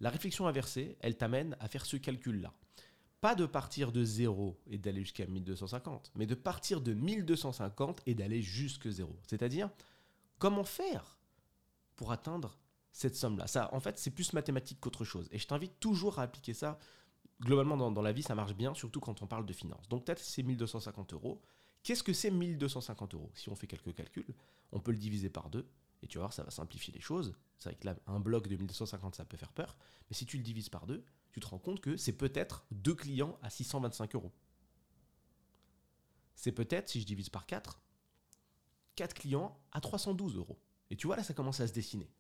La 0.01 0.09
réflexion 0.09 0.47
inversée, 0.47 0.97
elle 1.01 1.17
t'amène 1.17 1.57
à 1.61 1.69
faire 1.69 1.85
ce 1.85 1.99
calcul-là. 1.99 2.55
Pas 3.21 3.35
de 3.35 3.45
partir 3.45 3.93
de 3.93 4.03
zéro 4.03 4.59
et 4.67 4.79
d'aller 4.79 5.03
jusqu'à 5.03 5.27
1250, 5.27 6.13
mais 6.15 6.27
de 6.27 6.35
partir 6.35 6.81
de 6.81 6.95
1250 6.95 8.01
et 8.07 8.15
d'aller 8.15 8.41
jusque 8.41 8.89
zéro. 8.89 9.15
C'est-à-dire, 9.27 9.69
comment 10.39 10.65
faire 10.65 11.19
pour 11.97 12.13
atteindre 12.13 12.59
cette 12.93 13.15
somme-là? 13.15 13.47
Ça, 13.47 13.69
en 13.75 13.81
fait, 13.81 13.99
c'est 13.99 14.11
plus 14.11 14.33
mathématique 14.33 14.81
qu'autre 14.81 15.05
chose. 15.05 15.29
Et 15.33 15.39
je 15.39 15.47
t'invite 15.47 15.79
toujours 15.81 16.19
à 16.19 16.23
appliquer 16.23 16.55
ça. 16.55 16.79
Globalement, 17.43 17.77
dans, 17.77 17.91
dans, 17.91 18.03
la 18.03 18.13
vie, 18.13 18.23
ça 18.23 18.35
marche 18.35 18.55
bien, 18.55 18.73
surtout 18.73 19.01
quand 19.01 19.21
on 19.21 19.27
parle 19.27 19.45
de 19.45 19.53
finances. 19.53 19.87
Donc, 19.89 20.07
peut-être 20.07 20.21
c'est 20.21 20.43
1250 20.43 21.13
euros. 21.13 21.43
Qu'est-ce 21.83 22.03
que 22.03 22.13
c'est 22.13 22.31
1250 22.31 23.15
euros? 23.15 23.31
Si 23.35 23.49
on 23.49 23.55
fait 23.55 23.67
quelques 23.67 23.95
calculs, 23.95 24.35
on 24.73 24.81
peut 24.81 24.93
le 24.93 24.99
diviser 24.99 25.31
par 25.31 25.51
deux 25.51 25.67
et 26.03 26.07
tu 26.07 26.19
vas 26.19 26.23
voir, 26.23 26.33
ça 26.33 26.43
va 26.43 26.51
simplifier 26.51 26.93
les 26.93 27.01
choses. 27.01 27.35
C'est 27.59 27.71
vrai 27.71 27.79
que 27.79 28.01
un 28.11 28.21
bloc 28.21 28.49
de 28.49 28.57
1250, 28.57 29.15
ça 29.15 29.25
peut 29.25 29.37
faire 29.37 29.53
peur. 29.53 29.77
Mais 30.09 30.17
si 30.17 30.27
tu 30.27 30.37
le 30.37 30.43
divises 30.43 30.69
par 30.69 30.87
deux, 30.87 31.05
tu 31.33 31.41
te 31.41 31.47
rends 31.47 31.59
compte 31.59 31.81
que 31.81 31.97
c'est 31.97 32.13
peut-être 32.13 32.65
deux 32.71 32.95
clients 32.95 33.39
à 33.43 33.51
625 33.51 34.15
euros. 34.15 34.33
C'est 36.35 36.53
peut-être, 36.53 36.89
si 36.89 37.01
je 37.01 37.07
divise 37.07 37.29
par 37.29 37.47
4, 37.47 37.83
4 38.97 39.15
clients 39.15 39.59
à 39.73 39.81
312 39.81 40.37
euros. 40.37 40.59
Et 40.91 40.97
tu 40.97 41.07
vois, 41.07 41.17
là, 41.17 41.23
ça 41.23 41.35
commence 41.35 41.61
à 41.61 41.69
se 41.69 41.73
dessiner. 41.73 42.11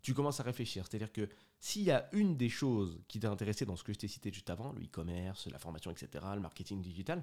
Tu 0.00 0.14
commences 0.14 0.40
à 0.40 0.44
réfléchir. 0.44 0.86
C'est-à-dire 0.86 1.12
que 1.12 1.28
s'il 1.60 1.82
y 1.82 1.90
a 1.90 2.08
une 2.12 2.36
des 2.36 2.48
choses 2.48 3.00
qui 3.06 3.20
t'a 3.20 3.30
intéressé 3.30 3.66
dans 3.66 3.76
ce 3.76 3.84
que 3.84 3.92
je 3.92 3.98
t'ai 3.98 4.08
cité 4.08 4.32
juste 4.32 4.50
avant, 4.50 4.72
le 4.72 4.82
e-commerce, 4.82 5.46
la 5.48 5.58
formation, 5.58 5.90
etc., 5.90 6.24
le 6.34 6.40
marketing 6.40 6.80
digital, 6.80 7.22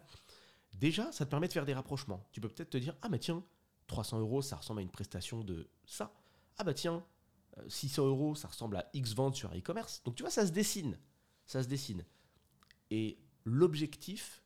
déjà, 0.73 1.11
ça 1.11 1.25
te 1.25 1.29
permet 1.29 1.47
de 1.47 1.53
faire 1.53 1.65
des 1.65 1.73
rapprochements. 1.73 2.25
Tu 2.31 2.41
peux 2.41 2.49
peut-être 2.49 2.71
te 2.71 2.77
dire, 2.77 2.95
ah 3.01 3.09
mais 3.09 3.19
tiens, 3.19 3.43
300 3.87 4.19
euros, 4.19 4.41
ça 4.41 4.55
ressemble 4.55 4.79
à 4.79 4.83
une 4.83 4.89
prestation 4.89 5.43
de 5.43 5.69
ça. 5.85 6.13
Ah 6.57 6.63
bah 6.63 6.73
tiens, 6.73 7.03
600 7.67 8.03
euh, 8.03 8.07
euros, 8.07 8.35
ça 8.35 8.47
ressemble 8.47 8.77
à 8.77 8.89
X 8.93 9.13
ventes 9.13 9.35
sur 9.35 9.53
e-commerce. 9.53 10.01
Donc 10.03 10.15
tu 10.15 10.23
vois, 10.23 10.31
ça 10.31 10.45
se 10.45 10.51
dessine. 10.51 10.97
Ça 11.45 11.63
se 11.63 11.67
dessine. 11.67 12.05
Et 12.89 13.17
l'objectif 13.43 14.43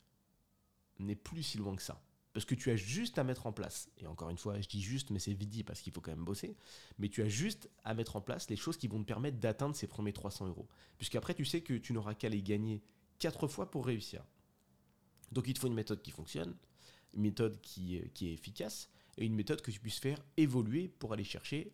n'est 1.00 1.16
plus 1.16 1.44
si 1.44 1.58
loin 1.58 1.76
que 1.76 1.82
ça. 1.82 2.02
Parce 2.34 2.46
que 2.46 2.56
tu 2.56 2.70
as 2.70 2.76
juste 2.76 3.18
à 3.18 3.24
mettre 3.24 3.48
en 3.48 3.52
place, 3.52 3.90
et 3.98 4.06
encore 4.06 4.30
une 4.30 4.38
fois, 4.38 4.62
je 4.62 4.68
dis 4.68 4.82
juste, 4.82 5.10
mais 5.10 5.18
c'est 5.18 5.34
vite 5.34 5.66
parce 5.66 5.82
qu'il 5.82 5.92
faut 5.92 6.02
quand 6.02 6.12
même 6.12 6.24
bosser, 6.24 6.56
mais 7.00 7.10
tu 7.10 7.24
as 7.24 7.28
juste 7.28 7.68
à 7.84 7.96
mettre 7.96 8.16
en 8.16 8.22
place 8.22 8.48
les 8.50 8.56
choses 8.56 8.78
qui 8.78 8.88
vont 8.88 9.00
te 9.00 9.06
permettre 9.06 9.40
d'atteindre 9.40 9.76
ces 9.76 9.88
premiers 9.88 10.14
300 10.14 10.48
euros. 10.48 10.68
Puisqu'après, 10.98 11.34
tu 11.34 11.46
sais 11.46 11.62
que 11.62 11.74
tu 11.74 11.94
n'auras 11.94 12.14
qu'à 12.14 12.30
les 12.30 12.44
gagner 12.44 12.84
4 13.18 13.48
fois 13.48 13.72
pour 13.72 13.88
réussir. 13.88 14.24
Donc 15.32 15.48
il 15.48 15.54
te 15.54 15.60
faut 15.60 15.68
une 15.68 15.74
méthode 15.74 16.02
qui 16.02 16.12
fonctionne, 16.12 16.56
une 17.14 17.22
méthode 17.22 17.60
qui, 17.62 18.02
qui 18.14 18.30
est 18.30 18.34
efficace, 18.34 18.90
et 19.18 19.26
une 19.26 19.36
méthode 19.36 19.62
que 19.62 19.72
tu 19.72 19.80
puisses 19.80 20.00
faire 20.00 20.20
évoluer 20.38 20.88
pour 20.88 21.14
aller 21.14 21.24
chercher 21.24 21.74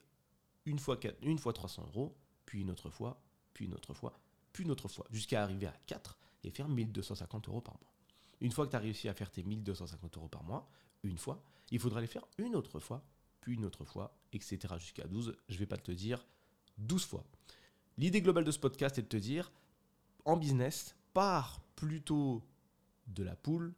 une 0.66 0.80
fois, 0.80 1.00
une 1.22 1.38
fois 1.38 1.54
300 1.54 1.84
euros, 1.88 2.16
puis 2.46 2.62
une 2.62 2.72
autre 2.72 2.90
fois, 2.90 3.22
puis 3.54 3.66
une 3.66 3.74
autre 3.74 3.94
fois, 3.94 4.18
puis 4.52 4.64
une 4.64 4.72
autre 4.72 4.88
fois, 4.88 5.06
jusqu'à 5.12 5.44
arriver 5.44 5.68
à 5.68 5.76
4 5.88 6.18
et 6.44 6.52
faire 6.52 6.70
1250 6.70 7.50
euros 7.50 7.62
par 7.62 7.76
mois. 7.76 7.92
Une 8.42 8.52
fois 8.52 8.66
que 8.66 8.72
tu 8.72 8.76
as 8.76 8.80
réussi 8.80 9.10
à 9.10 9.14
faire 9.14 9.30
tes 9.30 9.44
1250 9.44 10.18
euros 10.18 10.28
par 10.28 10.44
mois, 10.44 10.70
une 11.04 11.18
fois, 11.18 11.44
il 11.72 11.80
faudra 11.80 12.02
les 12.02 12.08
faire 12.08 12.26
une 12.38 12.56
autre 12.56 12.80
fois, 12.80 13.04
puis 13.42 13.56
une 13.56 13.66
autre 13.66 13.84
fois, 13.86 14.16
etc. 14.32 14.76
jusqu'à 14.78 15.06
12. 15.06 15.36
Je 15.50 15.54
ne 15.54 15.60
vais 15.60 15.66
pas 15.66 15.78
te 15.78 15.92
dire 15.92 16.26
12 16.78 17.06
fois. 17.06 17.26
L'idée 17.98 18.22
globale 18.22 18.44
de 18.44 18.52
ce 18.52 18.60
podcast 18.60 18.98
est 18.98 19.04
de 19.04 19.08
te 19.08 19.18
dire, 19.18 19.52
en 20.26 20.38
business, 20.38 20.96
pars 21.14 21.62
plutôt 21.76 22.42
de 23.08 23.24
la 23.24 23.36
poule 23.36 23.74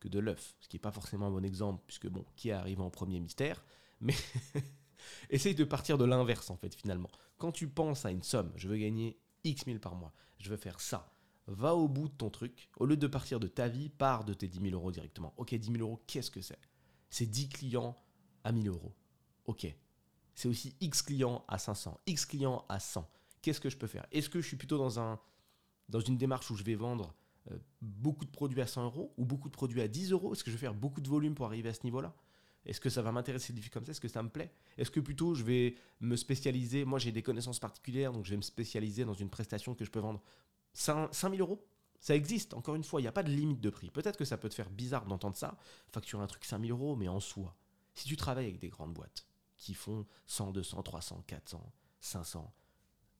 que 0.00 0.08
de 0.08 0.18
l'œuf. 0.18 0.56
Ce 0.60 0.68
qui 0.68 0.76
n'est 0.76 0.80
pas 0.80 0.92
forcément 0.92 1.26
un 1.26 1.30
bon 1.30 1.44
exemple, 1.44 1.82
puisque 1.86 2.08
bon, 2.08 2.24
qui 2.36 2.50
arrive 2.50 2.80
en 2.80 2.90
premier 2.90 3.20
mystère, 3.20 3.64
mais 4.00 4.14
essaye 5.30 5.54
de 5.54 5.64
partir 5.64 5.98
de 5.98 6.04
l'inverse 6.04 6.50
en 6.50 6.56
fait 6.56 6.74
finalement. 6.74 7.10
Quand 7.38 7.52
tu 7.52 7.68
penses 7.68 8.04
à 8.04 8.10
une 8.10 8.22
somme, 8.22 8.52
je 8.56 8.68
veux 8.68 8.76
gagner 8.76 9.18
X 9.44 9.66
mille 9.66 9.80
par 9.80 9.94
mois, 9.94 10.12
je 10.38 10.50
veux 10.50 10.56
faire 10.56 10.80
ça, 10.80 11.12
va 11.46 11.74
au 11.74 11.88
bout 11.88 12.08
de 12.08 12.14
ton 12.14 12.30
truc. 12.30 12.70
Au 12.78 12.86
lieu 12.86 12.96
de 12.96 13.06
partir 13.06 13.40
de 13.40 13.48
ta 13.48 13.68
vie, 13.68 13.88
pars 13.88 14.24
de 14.24 14.34
tes 14.34 14.48
10 14.48 14.60
000 14.60 14.74
euros 14.74 14.92
directement. 14.92 15.34
Ok, 15.36 15.54
10 15.54 15.72
000 15.72 15.82
euros, 15.82 16.02
qu'est-ce 16.06 16.30
que 16.30 16.40
c'est? 16.40 16.58
C'est 17.10 17.26
10 17.26 17.48
clients 17.48 17.96
à 18.44 18.52
1000 18.52 18.68
euros. 18.68 18.94
Ok. 19.46 19.66
C'est 20.34 20.48
aussi 20.48 20.76
X 20.80 21.02
clients 21.02 21.44
à 21.48 21.58
500, 21.58 22.00
X 22.06 22.24
clients 22.24 22.64
à 22.68 22.78
100. 22.80 23.10
Qu'est-ce 23.42 23.60
que 23.60 23.68
je 23.68 23.76
peux 23.76 23.86
faire? 23.86 24.06
Est-ce 24.12 24.28
que 24.28 24.40
je 24.40 24.46
suis 24.46 24.56
plutôt 24.56 24.78
dans, 24.78 25.00
un, 25.00 25.18
dans 25.88 26.00
une 26.00 26.16
démarche 26.16 26.50
où 26.50 26.56
je 26.56 26.62
vais 26.62 26.74
vendre 26.74 27.14
beaucoup 27.80 28.24
de 28.24 28.30
produits 28.30 28.60
à 28.60 28.66
100 28.66 28.84
euros 28.84 29.14
ou 29.16 29.24
beaucoup 29.24 29.48
de 29.48 29.54
produits 29.54 29.80
à 29.80 29.88
10 29.88 30.12
euros? 30.12 30.32
Est-ce 30.32 30.44
que 30.44 30.50
je 30.50 30.56
vais 30.56 30.60
faire 30.60 30.74
beaucoup 30.74 31.00
de 31.00 31.08
volume 31.08 31.34
pour 31.34 31.46
arriver 31.46 31.68
à 31.68 31.74
ce 31.74 31.84
niveau-là? 31.84 32.14
Est-ce 32.66 32.80
que 32.80 32.90
ça 32.90 33.02
va 33.02 33.10
m'intéresser 33.10 33.52
de 33.52 33.58
vivre 33.58 33.70
comme 33.70 33.86
ça? 33.86 33.92
Est-ce 33.92 34.00
que 34.00 34.08
ça 34.08 34.22
me 34.22 34.28
plaît? 34.28 34.52
Est-ce 34.76 34.90
que 34.90 35.00
plutôt 35.00 35.34
je 35.34 35.44
vais 35.44 35.76
me 36.00 36.16
spécialiser? 36.16 36.84
Moi 36.84 36.98
j'ai 36.98 37.12
des 37.12 37.22
connaissances 37.22 37.58
particulières, 37.58 38.12
donc 38.12 38.26
je 38.26 38.30
vais 38.30 38.36
me 38.36 38.42
spécialiser 38.42 39.04
dans 39.04 39.14
une 39.14 39.30
prestation 39.30 39.74
que 39.74 39.84
je 39.84 39.90
peux 39.90 40.00
vendre 40.00 40.22
5, 40.74 41.12
000 41.12 41.36
euros. 41.36 41.66
Ça 41.98 42.14
existe, 42.14 42.54
encore 42.54 42.74
une 42.76 42.84
fois, 42.84 43.00
il 43.00 43.04
n'y 43.04 43.08
a 43.08 43.12
pas 43.12 43.22
de 43.22 43.30
limite 43.30 43.60
de 43.60 43.70
prix. 43.70 43.90
Peut-être 43.90 44.16
que 44.16 44.24
ça 44.24 44.38
peut 44.38 44.48
te 44.48 44.54
faire 44.54 44.70
bizarre 44.70 45.04
d'entendre 45.04 45.36
ça, 45.36 45.58
facturer 45.92 46.22
un 46.22 46.26
truc 46.26 46.44
5000 46.44 46.70
euros, 46.70 46.96
mais 46.96 47.08
en 47.08 47.20
soi, 47.20 47.54
si 47.94 48.06
tu 48.06 48.16
travailles 48.16 48.46
avec 48.46 48.58
des 48.58 48.68
grandes 48.70 48.94
boîtes 48.94 49.26
qui 49.58 49.74
font 49.74 50.06
100, 50.26 50.52
200, 50.52 50.82
300, 50.82 51.24
400, 51.26 51.72
500, 52.00 52.54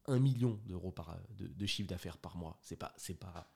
1 0.07 0.19
million 0.19 0.59
d'euros 0.65 0.93
de, 1.37 1.47
de 1.47 1.65
chiffre 1.67 1.87
d'affaires 1.89 2.17
par 2.17 2.35
mois, 2.35 2.57
c'est 2.61 2.75
pas, 2.75 2.93
c'est 2.97 3.13
pas, 3.19 3.51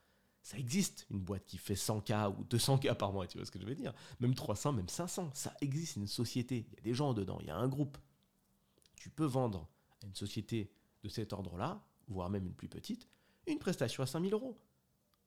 ça 0.45 0.59
existe 0.59 1.07
une 1.09 1.21
boîte 1.21 1.43
qui 1.43 1.57
fait 1.57 1.73
100K 1.73 2.35
ou 2.37 2.43
200K 2.43 2.93
par 2.93 3.11
mois, 3.11 3.25
tu 3.25 3.39
vois 3.39 3.47
ce 3.47 3.51
que 3.51 3.59
je 3.59 3.65
veux 3.65 3.73
dire 3.73 3.95
Même 4.19 4.35
300, 4.35 4.73
même 4.73 4.87
500, 4.87 5.31
ça 5.33 5.51
existe, 5.59 5.95
une 5.95 6.05
société, 6.05 6.67
il 6.71 6.75
y 6.75 6.77
a 6.77 6.83
des 6.83 6.93
gens 6.93 7.15
dedans, 7.15 7.39
il 7.41 7.47
y 7.47 7.49
a 7.49 7.55
un 7.55 7.67
groupe. 7.67 7.97
Tu 8.95 9.09
peux 9.09 9.25
vendre 9.25 9.67
à 10.03 10.05
une 10.05 10.13
société 10.13 10.71
de 11.01 11.09
cet 11.09 11.33
ordre-là, 11.33 11.83
voire 12.09 12.29
même 12.29 12.45
une 12.45 12.53
plus 12.53 12.67
petite, 12.67 13.09
une 13.47 13.57
prestation 13.57 14.03
à 14.03 14.05
5000 14.05 14.33
euros. 14.33 14.55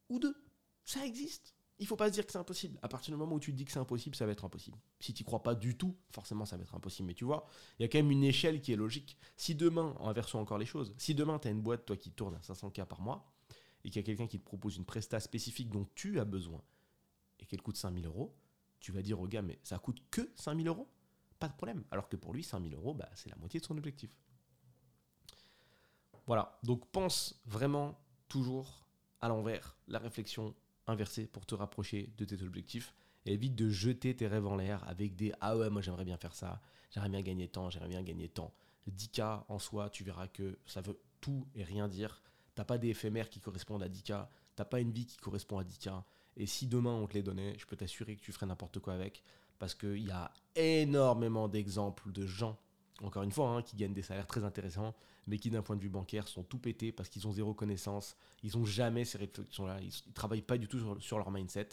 Ou 0.08 0.20
deux. 0.20 0.36
Ça 0.84 1.04
existe. 1.04 1.52
Il 1.80 1.88
faut 1.88 1.96
pas 1.96 2.06
se 2.06 2.12
dire 2.12 2.24
que 2.24 2.30
c'est 2.30 2.38
impossible. 2.38 2.78
À 2.82 2.88
partir 2.88 3.12
du 3.12 3.18
moment 3.18 3.34
où 3.34 3.40
tu 3.40 3.50
te 3.50 3.56
dis 3.56 3.64
que 3.64 3.72
c'est 3.72 3.80
impossible, 3.80 4.14
ça 4.14 4.24
va 4.24 4.30
être 4.30 4.44
impossible. 4.44 4.78
Si 5.00 5.14
tu 5.14 5.24
crois 5.24 5.42
pas 5.42 5.56
du 5.56 5.76
tout, 5.76 5.96
forcément 6.12 6.44
ça 6.44 6.56
va 6.56 6.62
être 6.62 6.76
impossible. 6.76 7.08
Mais 7.08 7.14
tu 7.14 7.24
vois, 7.24 7.48
il 7.80 7.82
y 7.82 7.84
a 7.84 7.88
quand 7.88 7.98
même 7.98 8.12
une 8.12 8.22
échelle 8.22 8.60
qui 8.60 8.72
est 8.72 8.76
logique. 8.76 9.16
Si 9.36 9.56
demain, 9.56 9.96
en 9.98 10.10
inversant 10.10 10.40
encore 10.40 10.58
les 10.58 10.66
choses, 10.66 10.94
si 10.96 11.16
demain 11.16 11.40
tu 11.40 11.48
as 11.48 11.50
une 11.50 11.60
boîte, 11.60 11.86
toi, 11.86 11.96
qui 11.96 12.12
tourne 12.12 12.36
à 12.36 12.38
500K 12.38 12.86
par 12.86 13.00
mois, 13.00 13.28
et 13.84 13.90
qu'il 13.90 14.00
y 14.00 14.04
a 14.04 14.06
quelqu'un 14.06 14.26
qui 14.26 14.38
te 14.38 14.44
propose 14.44 14.76
une 14.76 14.84
presta 14.84 15.20
spécifique 15.20 15.70
dont 15.70 15.86
tu 15.94 16.18
as 16.20 16.24
besoin 16.24 16.62
et 17.38 17.46
qu'elle 17.46 17.62
coûte 17.62 17.76
5000 17.76 18.06
euros, 18.06 18.34
tu 18.80 18.92
vas 18.92 19.02
dire 19.02 19.20
au 19.20 19.26
gars, 19.26 19.42
mais 19.42 19.58
ça 19.62 19.78
coûte 19.78 20.02
que 20.10 20.30
5000 20.34 20.68
euros? 20.68 20.88
Pas 21.38 21.48
de 21.48 21.54
problème. 21.54 21.84
Alors 21.90 22.08
que 22.08 22.16
pour 22.16 22.32
lui, 22.32 22.42
5000 22.42 22.74
euros, 22.74 22.94
bah, 22.94 23.08
c'est 23.14 23.30
la 23.30 23.36
moitié 23.36 23.60
de 23.60 23.64
son 23.64 23.76
objectif. 23.76 24.10
Voilà, 26.26 26.58
donc 26.62 26.86
pense 26.90 27.40
vraiment 27.46 27.98
toujours 28.28 28.86
à 29.20 29.28
l'envers, 29.28 29.76
la 29.86 29.98
réflexion 29.98 30.54
inversée 30.86 31.26
pour 31.26 31.46
te 31.46 31.54
rapprocher 31.54 32.12
de 32.16 32.24
tes 32.24 32.42
objectifs. 32.42 32.94
Et 33.26 33.34
évite 33.34 33.54
de 33.54 33.68
jeter 33.68 34.16
tes 34.16 34.26
rêves 34.26 34.46
en 34.46 34.56
l'air 34.56 34.86
avec 34.88 35.14
des 35.14 35.32
Ah 35.40 35.56
ouais, 35.56 35.70
moi 35.70 35.82
j'aimerais 35.82 36.04
bien 36.04 36.16
faire 36.16 36.34
ça, 36.34 36.62
j'aimerais 36.90 37.10
bien 37.10 37.22
gagner 37.22 37.48
tant, 37.48 37.68
j'aimerais 37.68 37.88
bien 37.88 38.02
gagner 38.02 38.28
tant. 38.28 38.54
10K 38.90 39.44
en 39.48 39.58
soi, 39.58 39.90
tu 39.90 40.04
verras 40.04 40.28
que 40.28 40.58
ça 40.66 40.80
veut 40.80 40.98
tout 41.20 41.46
et 41.54 41.64
rien 41.64 41.88
dire. 41.88 42.22
T'as 42.58 42.64
pas 42.64 42.76
des 42.76 42.88
éphémères 42.88 43.30
qui 43.30 43.38
correspondent 43.38 43.84
à 43.84 43.88
10K, 43.88 44.26
t'as 44.56 44.64
pas 44.64 44.80
une 44.80 44.90
vie 44.90 45.06
qui 45.06 45.16
correspond 45.16 45.58
à 45.58 45.62
10K. 45.62 46.02
Et 46.36 46.44
si 46.44 46.66
demain 46.66 46.90
on 46.90 47.06
te 47.06 47.14
les 47.14 47.22
donnait, 47.22 47.56
je 47.56 47.64
peux 47.64 47.76
t'assurer 47.76 48.16
que 48.16 48.20
tu 48.20 48.32
ferais 48.32 48.46
n'importe 48.46 48.80
quoi 48.80 48.94
avec. 48.94 49.22
Parce 49.60 49.76
qu'il 49.76 50.04
y 50.04 50.10
a 50.10 50.32
énormément 50.56 51.46
d'exemples 51.46 52.10
de 52.10 52.26
gens, 52.26 52.58
encore 53.00 53.22
une 53.22 53.30
fois, 53.30 53.50
hein, 53.50 53.62
qui 53.62 53.76
gagnent 53.76 53.92
des 53.94 54.02
salaires 54.02 54.26
très 54.26 54.42
intéressants, 54.42 54.92
mais 55.28 55.38
qui 55.38 55.50
d'un 55.50 55.62
point 55.62 55.76
de 55.76 55.80
vue 55.80 55.88
bancaire 55.88 56.26
sont 56.26 56.42
tout 56.42 56.58
pétés 56.58 56.90
parce 56.90 57.08
qu'ils 57.08 57.28
ont 57.28 57.32
zéro 57.32 57.54
connaissance, 57.54 58.16
ils 58.42 58.58
ont 58.58 58.64
jamais 58.64 59.04
ces 59.04 59.18
réflexions-là, 59.18 59.78
ils, 59.80 59.92
ne 60.08 60.12
travaillent 60.12 60.42
pas 60.42 60.58
du 60.58 60.66
tout 60.66 60.98
sur, 60.98 61.18
leur 61.18 61.30
mindset. 61.30 61.68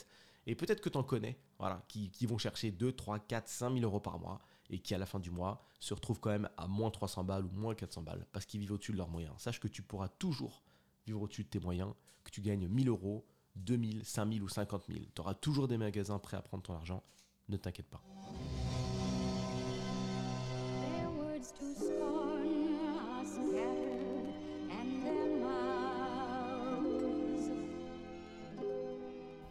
Et 0.46 0.54
peut-être 0.54 0.80
que 0.80 0.88
tu 0.88 0.98
en 0.98 1.02
connais, 1.02 1.36
voilà, 1.58 1.82
qui, 1.88 2.10
qui, 2.12 2.26
vont 2.26 2.38
chercher 2.38 2.70
2, 2.70 2.92
3, 2.92 3.18
4, 3.18 3.48
5 3.48 3.72
000 3.72 3.82
euros 3.82 3.98
par 3.98 4.20
mois 4.20 4.40
et 4.70 4.78
qui 4.78 4.94
à 4.94 4.98
la 4.98 5.06
fin 5.06 5.18
du 5.18 5.32
mois 5.32 5.64
se 5.80 5.94
retrouvent 5.94 6.20
quand 6.20 6.30
même 6.30 6.48
à 6.56 6.68
moins 6.68 6.92
300 6.92 7.24
balles 7.24 7.44
ou 7.44 7.50
moins 7.50 7.74
400 7.74 8.02
balles 8.02 8.24
parce 8.30 8.46
qu'ils 8.46 8.60
vivent 8.60 8.70
au-dessus 8.70 8.92
de 8.92 8.98
leurs 8.98 9.08
moyens. 9.08 9.34
Sache 9.38 9.58
que 9.58 9.66
tu 9.66 9.82
pourras 9.82 10.06
toujours 10.06 10.62
vivre 11.06 11.22
au-dessus 11.22 11.44
de 11.44 11.48
tes 11.48 11.60
moyens, 11.60 11.92
que 12.24 12.30
tu 12.30 12.40
gagnes 12.40 12.68
1000 12.68 12.88
euros, 12.88 13.24
2000, 13.56 14.04
5000 14.04 14.42
ou 14.42 14.48
50 14.48 14.84
000. 14.88 15.00
Tu 15.14 15.20
auras 15.20 15.34
toujours 15.34 15.68
des 15.68 15.78
magasins 15.78 16.18
prêts 16.18 16.36
à 16.36 16.42
prendre 16.42 16.62
ton 16.62 16.74
argent. 16.74 17.02
Ne 17.48 17.56
t'inquiète 17.56 17.86
pas. 17.86 18.02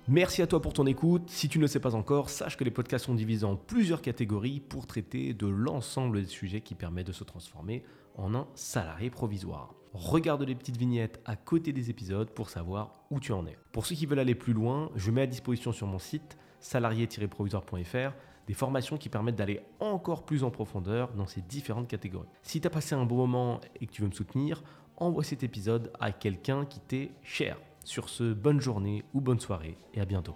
Merci 0.08 0.44
à 0.44 0.48
toi 0.48 0.62
pour 0.62 0.74
ton 0.74 0.86
écoute. 0.86 1.32
Si 1.32 1.50
tu 1.50 1.58
ne 1.58 1.64
le 1.64 1.68
sais 1.68 1.80
pas 1.80 1.96
encore, 1.96 2.30
sache 2.30 2.58
que 2.58 2.64
les 2.64 2.70
podcasts 2.70 3.06
sont 3.06 3.16
divisés 3.16 3.46
en 3.46 3.56
plusieurs 3.56 4.04
catégories 4.04 4.60
pour 4.60 4.86
traiter 4.86 5.34
de 5.34 5.48
l'ensemble 5.48 6.22
des 6.22 6.28
sujets 6.28 6.62
qui 6.62 6.76
permettent 6.76 7.08
de 7.08 7.12
se 7.12 7.24
transformer 7.24 7.84
en 8.16 8.36
un 8.36 8.48
salarié 8.54 9.10
provisoire. 9.10 9.74
Regarde 9.96 10.44
les 10.44 10.56
petites 10.56 10.76
vignettes 10.76 11.22
à 11.24 11.38
côté 11.38 11.72
des 11.72 11.90
épisodes 11.90 12.30
pour 12.30 12.50
savoir 12.50 13.06
où 13.10 13.22
tu 13.22 13.32
en 13.32 13.48
es. 13.48 13.58
Pour 13.72 13.86
ceux 13.86 13.96
qui 13.96 14.06
veulent 14.06 14.20
aller 14.20 14.36
plus 14.36 14.52
loin, 14.52 14.92
je 14.98 15.10
mets 15.10 15.22
à 15.22 15.26
disposition 15.26 15.72
sur 15.72 15.88
mon 15.88 16.00
site 16.00 16.38
salarié-provisoire.fr 16.60 18.12
des 18.46 18.54
formations 18.54 18.98
qui 18.98 19.08
permettent 19.08 19.38
d'aller 19.38 19.62
encore 19.80 20.26
plus 20.26 20.44
en 20.44 20.52
profondeur 20.52 21.14
dans 21.14 21.28
ces 21.28 21.42
différentes 21.42 21.88
catégories. 21.88 22.28
Si 22.44 22.60
tu 22.60 22.68
as 22.68 22.70
passé 22.70 22.94
un 22.94 23.06
bon 23.06 23.16
moment 23.16 23.62
et 23.80 23.88
que 23.88 23.92
tu 23.94 24.02
veux 24.02 24.10
me 24.10 24.14
soutenir, 24.14 24.64
envoie 24.98 25.24
cet 25.24 25.44
épisode 25.44 25.94
à 26.02 26.12
quelqu'un 26.12 26.66
qui 26.66 26.82
t'est 26.82 27.12
cher. 27.24 27.58
Sur 27.86 28.10
ce, 28.10 28.34
bonne 28.34 28.60
journée 28.60 29.06
ou 29.14 29.22
bonne 29.22 29.40
soirée 29.40 29.78
et 29.94 30.02
à 30.02 30.06
bientôt. 30.06 30.36